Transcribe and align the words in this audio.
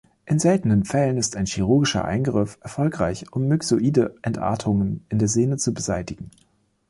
In 0.25 0.39
seltenen 0.39 0.83
Fällen 0.83 1.17
ist 1.17 1.35
ein 1.35 1.45
chirurgischer 1.45 2.03
Eingriff 2.05 2.57
erforderlich, 2.61 3.31
um 3.33 3.47
myxoide 3.47 4.15
Entartungen 4.23 5.05
in 5.09 5.19
der 5.19 5.27
Sehne 5.27 5.57
zu 5.57 5.75
beseitigen. 5.75 6.31